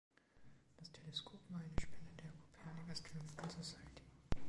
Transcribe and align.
Das 0.79 0.91
Theleskop 0.93 1.39
war 1.49 1.59
eine 1.59 1.79
Spende 1.79 2.11
der 2.23 2.31
Kopernik 2.49 2.89
Astronomical 2.89 3.51
Society. 3.51 4.01